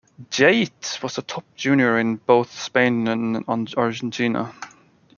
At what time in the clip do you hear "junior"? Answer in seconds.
1.55-1.99